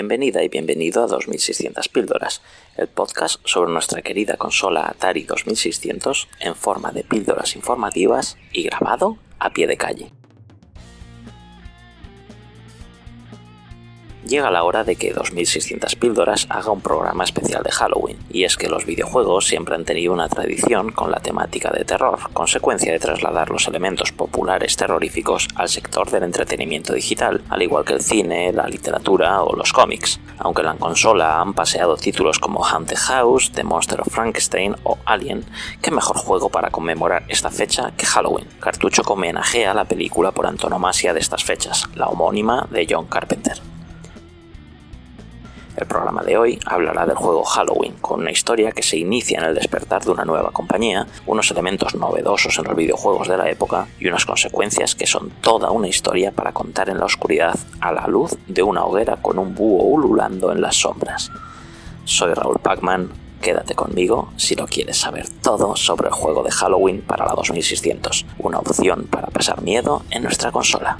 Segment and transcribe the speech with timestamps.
[0.00, 2.40] Bienvenida y bienvenido a 2600 píldoras,
[2.78, 9.18] el podcast sobre nuestra querida consola Atari 2600 en forma de píldoras informativas y grabado
[9.38, 10.10] a pie de calle.
[14.30, 18.56] Llega la hora de que 2600 píldoras haga un programa especial de Halloween, y es
[18.56, 23.00] que los videojuegos siempre han tenido una tradición con la temática de terror, consecuencia de
[23.00, 28.52] trasladar los elementos populares terroríficos al sector del entretenimiento digital, al igual que el cine,
[28.52, 33.50] la literatura o los cómics, aunque en la consola han paseado títulos como Haunted House,
[33.52, 35.44] The Monster of Frankenstein o Alien,
[35.82, 41.12] qué mejor juego para conmemorar esta fecha que Halloween, cartucho homenajea la película por antonomasia
[41.12, 43.69] de estas fechas, la homónima de John Carpenter.
[45.80, 49.46] El programa de hoy hablará del juego Halloween, con una historia que se inicia en
[49.46, 53.86] el despertar de una nueva compañía, unos elementos novedosos en los videojuegos de la época
[53.98, 58.06] y unas consecuencias que son toda una historia para contar en la oscuridad a la
[58.08, 61.30] luz de una hoguera con un búho ululando en las sombras.
[62.04, 63.08] Soy Raúl Pacman,
[63.40, 68.26] quédate conmigo si lo quieres saber todo sobre el juego de Halloween para la 2600,
[68.38, 70.98] una opción para pasar miedo en nuestra consola.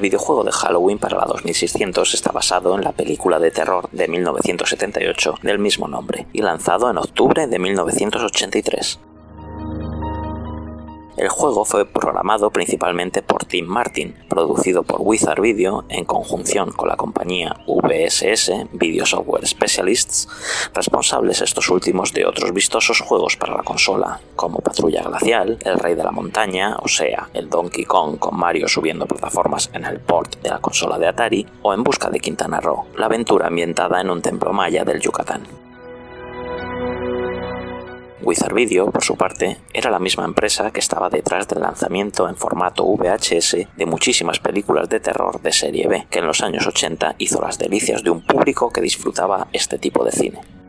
[0.00, 4.08] El videojuego de Halloween para la 2600 está basado en la película de terror de
[4.08, 8.98] 1978 del mismo nombre y lanzado en octubre de 1983.
[11.20, 16.88] El juego fue programado principalmente por Tim Martin, producido por Wizard Video en conjunción con
[16.88, 20.26] la compañía VSS Video Software Specialists,
[20.72, 25.94] responsables estos últimos de otros vistosos juegos para la consola, como Patrulla Glacial, El Rey
[25.94, 30.40] de la Montaña, o sea, el Donkey Kong con Mario subiendo plataformas en el port
[30.40, 34.08] de la consola de Atari, o En Busca de Quintana Roo, la aventura ambientada en
[34.08, 35.69] un templo maya del Yucatán.
[38.22, 42.36] Wizard Video, por su parte, era la misma empresa que estaba detrás del lanzamiento en
[42.36, 47.16] formato VHS de muchísimas películas de terror de serie B, que en los años 80
[47.18, 50.59] hizo las delicias de un público que disfrutaba este tipo de cine.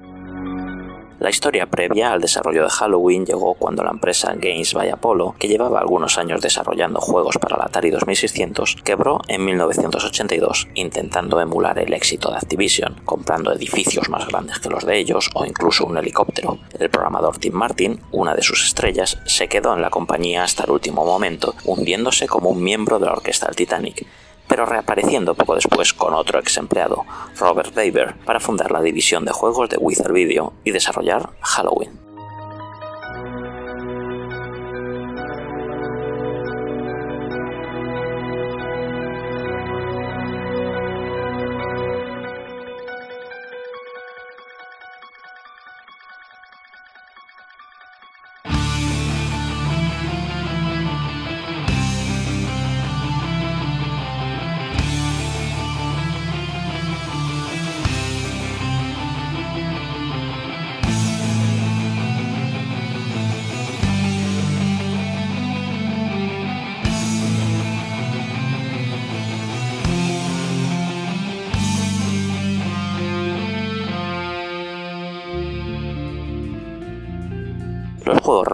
[1.21, 5.47] La historia previa al desarrollo de Halloween llegó cuando la empresa Games by Apollo, que
[5.47, 11.93] llevaba algunos años desarrollando juegos para la Atari 2600, quebró en 1982 intentando emular el
[11.93, 16.57] éxito de Activision, comprando edificios más grandes que los de ellos o incluso un helicóptero.
[16.79, 20.71] El programador Tim Martin, una de sus estrellas, se quedó en la compañía hasta el
[20.71, 24.07] último momento, hundiéndose como un miembro de la orquesta del Titanic,
[24.51, 27.05] pero reapareciendo poco después con otro ex empleado,
[27.39, 32.10] Robert Daber, para fundar la división de juegos de Wizard Video y desarrollar Halloween.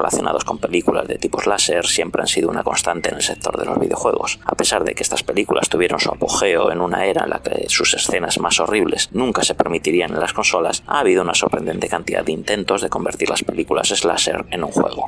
[0.07, 3.65] Relacionados con películas de tipo slasher siempre han sido una constante en el sector de
[3.65, 4.39] los videojuegos.
[4.45, 7.68] A pesar de que estas películas tuvieron su apogeo en una era en la que
[7.68, 12.24] sus escenas más horribles nunca se permitirían en las consolas, ha habido una sorprendente cantidad
[12.24, 15.07] de intentos de convertir las películas slasher en un juego.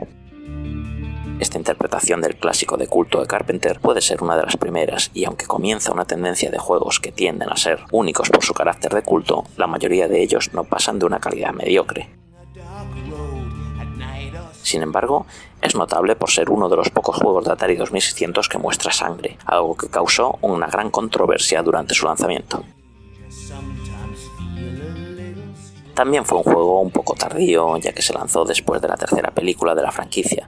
[1.39, 5.23] Esta interpretación del clásico de culto de Carpenter puede ser una de las primeras, y
[5.23, 9.03] aunque comienza una tendencia de juegos que tienden a ser únicos por su carácter de
[9.03, 12.09] culto, la mayoría de ellos no pasan de una calidad mediocre.
[14.69, 15.25] Sin embargo,
[15.63, 19.35] es notable por ser uno de los pocos juegos de Atari 2600 que muestra sangre,
[19.47, 22.63] algo que causó una gran controversia durante su lanzamiento.
[25.95, 29.31] También fue un juego un poco tardío, ya que se lanzó después de la tercera
[29.31, 30.47] película de la franquicia,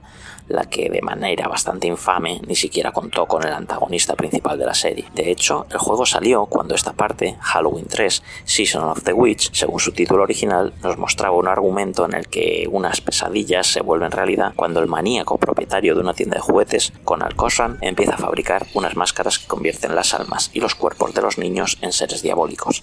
[0.52, 4.74] la que de manera bastante infame ni siquiera contó con el antagonista principal de la
[4.74, 5.06] serie.
[5.14, 9.80] De hecho, el juego salió cuando esta parte, Halloween 3, Season of the Witch, según
[9.80, 14.52] su título original, nos mostraba un argumento en el que unas pesadillas se vuelven realidad
[14.54, 18.96] cuando el maníaco propietario de una tienda de juguetes, Conal Cosran, empieza a fabricar unas
[18.96, 22.82] máscaras que convierten las almas y los cuerpos de los niños en seres diabólicos.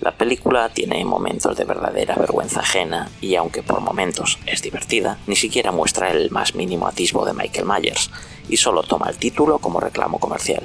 [0.00, 5.34] La película tiene momentos de verdadera vergüenza ajena y aunque por momentos es divertida, ni
[5.34, 8.10] siquiera muestra el más mínimo atisbo de Michael Myers
[8.48, 10.62] y solo toma el título como reclamo comercial.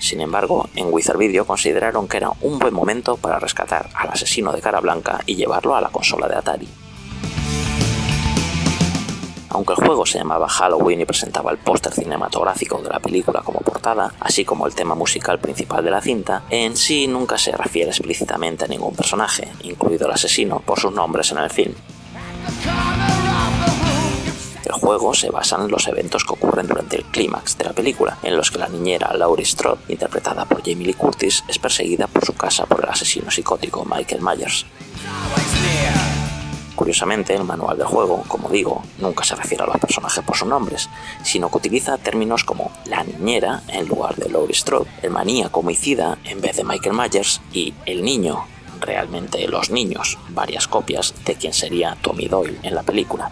[0.00, 4.52] Sin embargo, en Wizard Video consideraron que era un buen momento para rescatar al asesino
[4.52, 6.68] de cara blanca y llevarlo a la consola de Atari.
[9.54, 13.60] Aunque el juego se llamaba Halloween y presentaba el póster cinematográfico de la película como
[13.60, 17.90] portada, así como el tema musical principal de la cinta, en sí nunca se refiere
[17.90, 21.72] explícitamente a ningún personaje, incluido el asesino, por sus nombres en el film.
[24.64, 28.18] El juego se basa en los eventos que ocurren durante el clímax de la película,
[28.24, 32.24] en los que la niñera Laurie Strode, interpretada por Jamie Lee Curtis, es perseguida por
[32.24, 34.66] su casa por el asesino psicótico Michael Myers.
[36.74, 40.48] Curiosamente, el manual del juego, como digo, nunca se refiere a los personajes por sus
[40.48, 40.88] nombres,
[41.22, 46.18] sino que utiliza términos como la niñera en lugar de Laurie Strode, el maníaco homicida
[46.24, 48.44] en vez de Michael Myers y el niño,
[48.80, 53.30] realmente los niños, varias copias de quien sería Tommy Doyle en la película.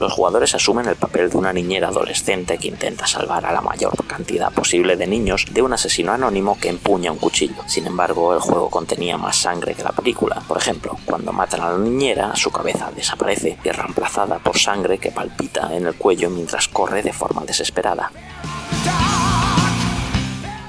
[0.00, 3.92] Los jugadores asumen el papel de una niñera adolescente que intenta salvar a la mayor
[4.06, 7.62] cantidad posible de niños de un asesino anónimo que empuña un cuchillo.
[7.66, 10.42] Sin embargo, el juego contenía más sangre que la película.
[10.48, 14.96] Por ejemplo, cuando matan a la niñera, su cabeza desaparece y es reemplazada por sangre
[14.96, 18.10] que palpita en el cuello mientras corre de forma desesperada.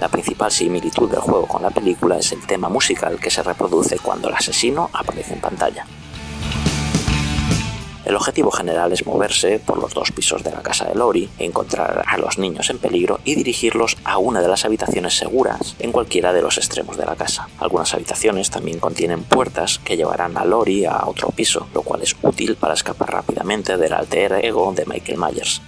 [0.01, 3.97] La principal similitud del juego con la película es el tema musical que se reproduce
[3.99, 5.85] cuando el asesino aparece en pantalla.
[8.05, 12.03] El objetivo general es moverse por los dos pisos de la casa de Lori, encontrar
[12.07, 16.33] a los niños en peligro y dirigirlos a una de las habitaciones seguras en cualquiera
[16.33, 17.47] de los extremos de la casa.
[17.59, 22.15] Algunas habitaciones también contienen puertas que llevarán a Lori a otro piso, lo cual es
[22.21, 25.61] útil para escapar rápidamente del alter ego de Michael Myers.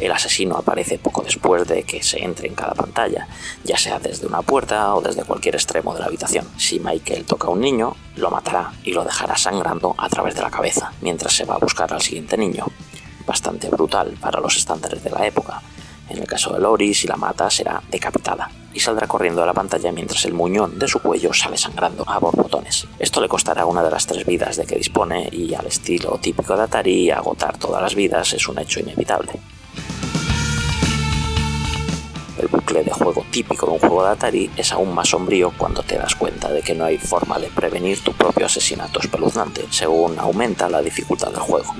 [0.00, 3.26] El asesino aparece poco después de que se entre en cada pantalla,
[3.64, 6.46] ya sea desde una puerta o desde cualquier extremo de la habitación.
[6.56, 10.42] Si Michael toca a un niño, lo matará y lo dejará sangrando a través de
[10.42, 12.66] la cabeza, mientras se va a buscar al siguiente niño.
[13.26, 15.60] Bastante brutal para los estándares de la época.
[16.08, 19.52] En el caso de Lori, si la mata, será decapitada y saldrá corriendo a la
[19.52, 22.86] pantalla mientras el muñón de su cuello sale sangrando a borbotones.
[22.98, 26.56] Esto le costará una de las tres vidas de que dispone y al estilo típico
[26.56, 29.32] de Atari, agotar todas las vidas es un hecho inevitable.
[32.38, 35.82] El bucle de juego típico de un juego de Atari es aún más sombrío cuando
[35.82, 40.18] te das cuenta de que no hay forma de prevenir tu propio asesinato espeluznante, según
[40.18, 41.74] aumenta la dificultad del juego.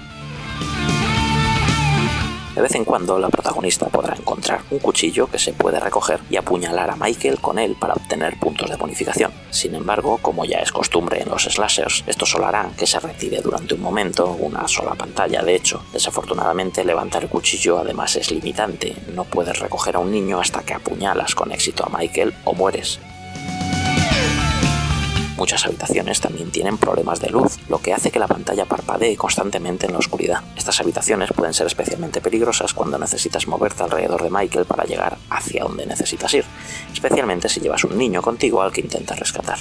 [2.58, 6.34] De vez en cuando la protagonista podrá encontrar un cuchillo que se puede recoger y
[6.34, 9.30] apuñalar a Michael con él para obtener puntos de bonificación.
[9.50, 13.40] Sin embargo, como ya es costumbre en los slashers, esto solo hará que se retire
[13.42, 15.84] durante un momento, una sola pantalla de hecho.
[15.92, 20.74] Desafortunadamente levantar el cuchillo además es limitante, no puedes recoger a un niño hasta que
[20.74, 22.98] apuñalas con éxito a Michael o mueres.
[25.38, 29.86] Muchas habitaciones también tienen problemas de luz, lo que hace que la pantalla parpadee constantemente
[29.86, 30.42] en la oscuridad.
[30.56, 35.62] Estas habitaciones pueden ser especialmente peligrosas cuando necesitas moverte alrededor de Michael para llegar hacia
[35.62, 36.44] donde necesitas ir,
[36.92, 39.58] especialmente si llevas un niño contigo al que intentas rescatar.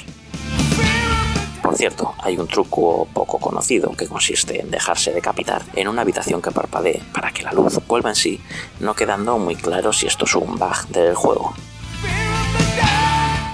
[1.62, 6.42] Por cierto, hay un truco poco conocido que consiste en dejarse decapitar en una habitación
[6.42, 8.42] que parpadee para que la luz vuelva en sí,
[8.80, 11.54] no quedando muy claro si esto es un bug del juego.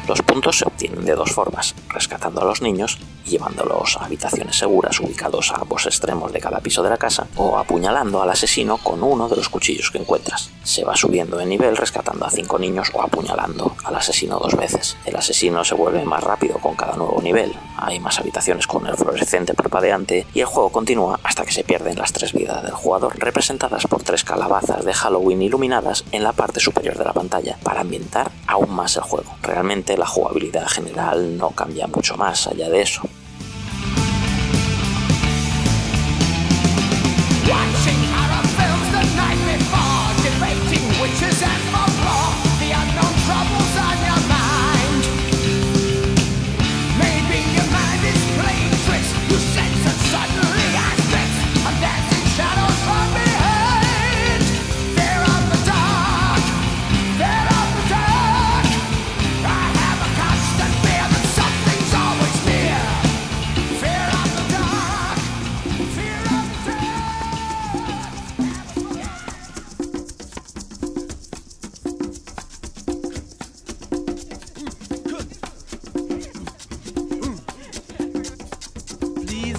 [0.07, 4.57] Los puntos se obtienen de dos formas, rescatando a los niños y llevándolos a habitaciones
[4.57, 8.77] seguras ubicados a ambos extremos de cada piso de la casa, o apuñalando al asesino
[8.77, 10.49] con uno de los cuchillos que encuentras.
[10.63, 14.97] Se va subiendo de nivel rescatando a cinco niños o apuñalando al asesino dos veces.
[15.05, 18.95] El asesino se vuelve más rápido con cada nuevo nivel, hay más habitaciones con el
[18.95, 23.17] fluorescente parpadeante y el juego continúa hasta que se pierden las tres vidas del jugador,
[23.17, 27.81] representadas por tres calabazas de Halloween iluminadas en la parte superior de la pantalla, para
[27.81, 29.35] ambientar aún más el juego.
[29.41, 33.01] Realmente la jugabilidad general no cambia mucho más allá de eso.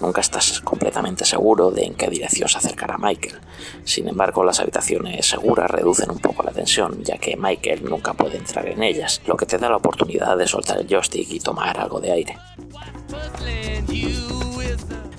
[0.00, 3.38] Nunca estás completamente seguro de en qué dirección se acercará Michael.
[3.84, 8.38] Sin embargo, las habitaciones seguras reducen un poco la tensión, ya que Michael nunca puede
[8.38, 11.78] entrar en ellas, lo que te da la oportunidad de soltar el joystick y tomar
[11.78, 12.38] algo de aire.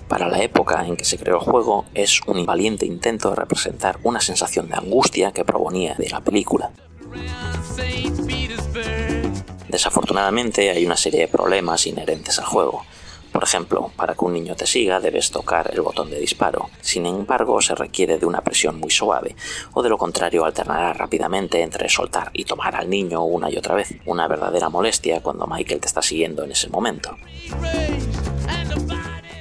[0.07, 3.99] Para la época en que se creó el juego, es un valiente intento de representar
[4.03, 6.71] una sensación de angustia que provenía de la película.
[9.69, 12.83] Desafortunadamente hay una serie de problemas inherentes al juego.
[13.31, 16.69] Por ejemplo, para que un niño te siga debes tocar el botón de disparo.
[16.81, 19.35] Sin embargo, se requiere de una presión muy suave,
[19.73, 23.75] o de lo contrario alternará rápidamente entre soltar y tomar al niño una y otra
[23.75, 23.93] vez.
[24.05, 27.15] Una verdadera molestia cuando Michael te está siguiendo en ese momento.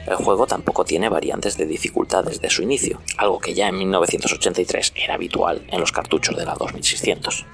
[0.07, 4.93] El juego tampoco tiene variantes de dificultad desde su inicio, algo que ya en 1983
[4.97, 7.47] era habitual en los cartuchos de la 2600.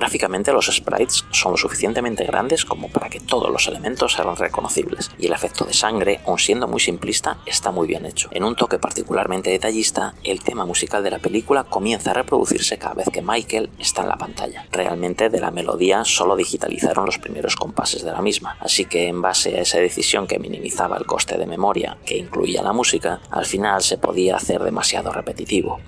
[0.00, 5.10] Gráficamente los sprites son lo suficientemente grandes como para que todos los elementos sean reconocibles,
[5.18, 8.30] y el efecto de sangre, aun siendo muy simplista, está muy bien hecho.
[8.32, 12.94] En un toque particularmente detallista, el tema musical de la película comienza a reproducirse cada
[12.94, 14.66] vez que Michael está en la pantalla.
[14.72, 19.20] Realmente de la melodía solo digitalizaron los primeros compases de la misma, así que en
[19.20, 23.44] base a esa decisión que minimizaba el coste de memoria que incluía la música, al
[23.44, 25.78] final se podía hacer demasiado repetitivo.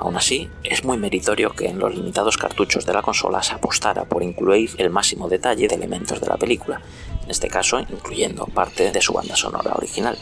[0.00, 4.04] Aún así, es muy meritorio que en los limitados cartuchos de la consola se apostara
[4.04, 6.80] por incluir el máximo detalle de elementos de la película,
[7.22, 10.16] en este caso incluyendo parte de su banda sonora original.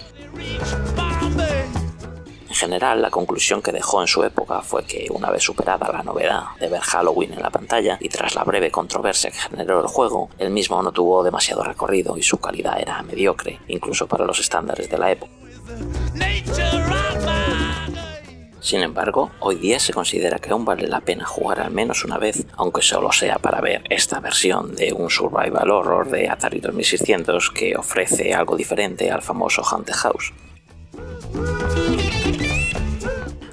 [2.49, 6.03] En general, la conclusión que dejó en su época fue que, una vez superada la
[6.03, 9.87] novedad de ver Halloween en la pantalla y tras la breve controversia que generó el
[9.87, 14.41] juego, el mismo no tuvo demasiado recorrido y su calidad era mediocre, incluso para los
[14.41, 15.33] estándares de la época.
[18.69, 22.19] Sin embargo, hoy día se considera que aún vale la pena jugar al menos una
[22.19, 27.49] vez, aunque solo sea para ver esta versión de un survival horror de Atari 2600
[27.49, 30.35] que ofrece algo diferente al famoso Haunted House.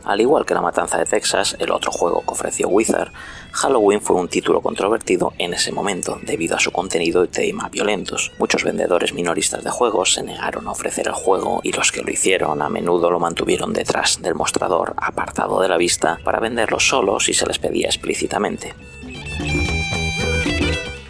[0.06, 3.12] Al igual que La Matanza de Texas, el otro juego que ofreció Wizard,
[3.52, 8.32] Halloween fue un título controvertido en ese momento debido a su contenido y tema violentos.
[8.38, 12.12] Muchos vendedores minoristas de juegos se negaron a ofrecer el juego y los que lo
[12.12, 17.20] hicieron a menudo lo mantuvieron detrás del mostrador, apartado de la vista, para venderlo solo
[17.20, 18.76] si se les pedía explícitamente.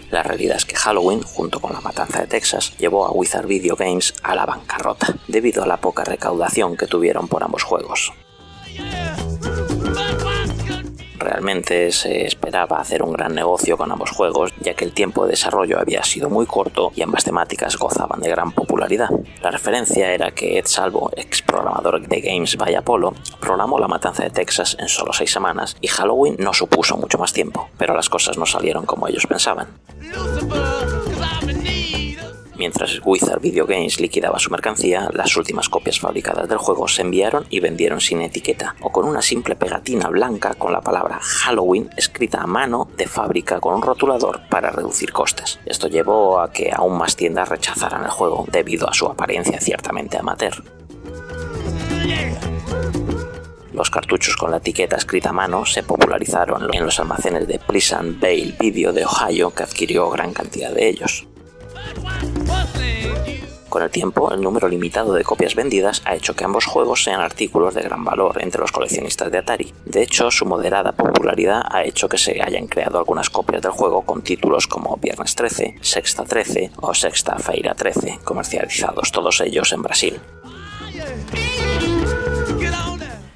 [0.09, 3.75] La realidad es que Halloween, junto con la matanza de Texas, llevó a Wizard Video
[3.75, 8.13] Games a la bancarrota, debido a la poca recaudación que tuvieron por ambos juegos.
[11.25, 15.31] Realmente se esperaba hacer un gran negocio con ambos juegos, ya que el tiempo de
[15.31, 19.09] desarrollo había sido muy corto y ambas temáticas gozaban de gran popularidad.
[19.41, 24.21] La referencia era que Ed Salvo, ex programador de Games by Apollo, programó La Matanza
[24.21, 28.07] de Texas en solo seis semanas y Halloween no supuso mucho más tiempo, pero las
[28.07, 29.67] cosas no salieron como ellos pensaban.
[32.57, 37.45] Mientras Wizard Video Games liquidaba su mercancía, las últimas copias fabricadas del juego se enviaron
[37.49, 42.41] y vendieron sin etiqueta o con una simple pegatina blanca con la palabra Halloween escrita
[42.41, 45.59] a mano de fábrica con un rotulador para reducir costes.
[45.65, 50.17] Esto llevó a que aún más tiendas rechazaran el juego debido a su apariencia ciertamente
[50.17, 50.63] amateur.
[53.73, 58.21] Los cartuchos con la etiqueta escrita a mano se popularizaron en los almacenes de Pleasant
[58.21, 61.27] Vale Video de Ohio, que adquirió gran cantidad de ellos.
[63.75, 67.19] Con el tiempo, el número limitado de copias vendidas ha hecho que ambos juegos sean
[67.19, 69.73] artículos de gran valor entre los coleccionistas de Atari.
[69.83, 74.03] De hecho, su moderada popularidad ha hecho que se hayan creado algunas copias del juego
[74.03, 79.81] con títulos como Viernes 13, Sexta 13 o Sexta Feira 13, comercializados todos ellos en
[79.81, 80.21] Brasil.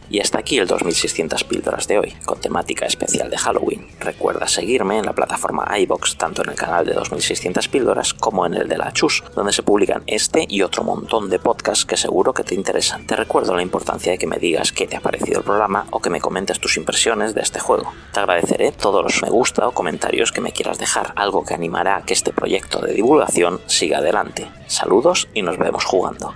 [0.09, 3.87] Y hasta aquí el 2600 píldoras de hoy, con temática especial de Halloween.
[3.99, 8.55] Recuerda seguirme en la plataforma iBox, tanto en el canal de 2600 píldoras como en
[8.55, 12.33] el de la Chus, donde se publican este y otro montón de podcasts que seguro
[12.33, 13.05] que te interesan.
[13.05, 15.99] Te recuerdo la importancia de que me digas qué te ha parecido el programa o
[15.99, 17.93] que me comentes tus impresiones de este juego.
[18.13, 21.97] Te agradeceré todos los me gusta o comentarios que me quieras dejar, algo que animará
[21.97, 24.49] a que este proyecto de divulgación siga adelante.
[24.67, 26.33] Saludos y nos vemos jugando.